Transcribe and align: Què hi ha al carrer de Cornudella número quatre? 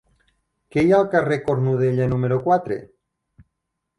Què 0.75 0.83
hi 0.85 0.93
ha 0.93 1.01
al 1.01 1.09
carrer 1.15 1.35
de 1.41 1.43
Cornudella 1.49 2.09
número 2.15 2.39
quatre? 2.47 2.79